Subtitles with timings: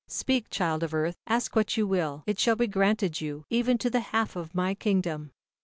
[0.07, 3.89] "Speak, Child of Earth; ask what you will, it shall be granted you, even to
[3.91, 5.31] the half of my kingdom."